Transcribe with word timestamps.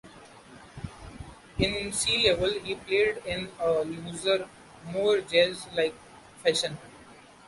In 1.59 1.93
Sea 1.93 2.23
Level 2.31 2.53
he 2.63 2.73
played 2.73 3.17
in 3.23 3.51
a 3.59 3.83
looser, 3.83 4.49
more 4.85 5.19
jazz-like 5.21 5.93
fashion. 6.43 6.75